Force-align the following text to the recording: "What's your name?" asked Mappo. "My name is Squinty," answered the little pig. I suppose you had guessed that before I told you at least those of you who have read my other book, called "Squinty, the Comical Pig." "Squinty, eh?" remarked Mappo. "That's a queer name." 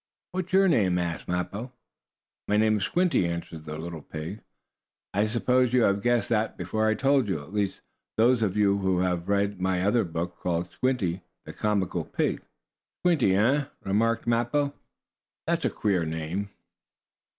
"What's 0.31 0.51
your 0.51 0.67
name?" 0.67 0.97
asked 0.97 1.27
Mappo. 1.27 1.73
"My 2.47 2.57
name 2.57 2.77
is 2.77 2.85
Squinty," 2.85 3.27
answered 3.27 3.65
the 3.65 3.77
little 3.77 4.01
pig. 4.01 4.41
I 5.13 5.27
suppose 5.27 5.73
you 5.73 5.83
had 5.83 6.01
guessed 6.01 6.29
that 6.29 6.57
before 6.57 6.87
I 6.87 6.95
told 6.95 7.27
you 7.27 7.39
at 7.39 7.53
least 7.53 7.81
those 8.17 8.41
of 8.41 8.57
you 8.57 8.79
who 8.79 8.97
have 9.01 9.29
read 9.29 9.61
my 9.61 9.83
other 9.83 10.03
book, 10.03 10.37
called 10.39 10.71
"Squinty, 10.71 11.21
the 11.45 11.53
Comical 11.53 12.03
Pig." 12.03 12.41
"Squinty, 13.03 13.35
eh?" 13.35 13.65
remarked 13.83 14.25
Mappo. 14.25 14.73
"That's 15.45 15.65
a 15.65 15.69
queer 15.69 16.03
name." 16.03 16.49